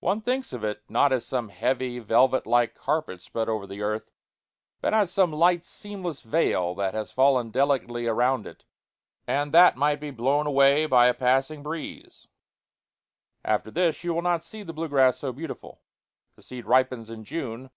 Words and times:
One 0.00 0.22
thinks 0.22 0.52
of 0.52 0.64
it, 0.64 0.82
not 0.88 1.12
as 1.12 1.24
some 1.24 1.48
heavy, 1.48 2.00
velvet 2.00 2.48
like 2.48 2.74
carpet 2.74 3.22
spread 3.22 3.48
over 3.48 3.64
the 3.64 3.80
earth, 3.80 4.10
but 4.80 4.92
as 4.92 5.12
some 5.12 5.30
light, 5.32 5.64
seamless 5.64 6.22
veil 6.22 6.74
that 6.74 6.94
has 6.94 7.12
fallen 7.12 7.50
delicately 7.50 8.08
around 8.08 8.44
it, 8.44 8.64
and 9.24 9.52
that 9.52 9.76
might 9.76 10.00
be 10.00 10.10
blown 10.10 10.48
away 10.48 10.86
by 10.86 11.06
a 11.06 11.14
passing 11.14 11.62
breeze. 11.62 12.26
[Illustration: 13.44 13.44
BLUE 13.44 13.44
GRASS.] 13.44 13.54
After 13.60 13.70
this 13.70 14.02
you 14.02 14.14
will 14.14 14.22
not 14.22 14.42
see 14.42 14.64
the 14.64 14.72
blue 14.72 14.88
grass 14.88 15.18
so 15.18 15.32
beautiful. 15.32 15.80
The 16.34 16.42
seed 16.42 16.66
ripens 16.66 17.08
in 17.08 17.22
June. 17.22 17.70